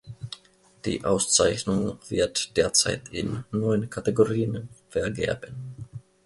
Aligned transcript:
Die 0.83 1.05
Auszeichnung 1.05 1.99
wird 2.09 2.57
derzeit 2.57 3.09
in 3.11 3.43
neun 3.51 3.87
Kategorien 3.87 4.67
vergeben. 4.89 5.75